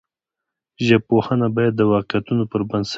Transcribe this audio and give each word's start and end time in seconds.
ژبپوهنه 0.87 1.47
باید 1.55 1.73
د 1.77 1.81
واقعیتونو 1.93 2.43
پر 2.51 2.61
بنسټ 2.69 2.89
وي. 2.89 2.89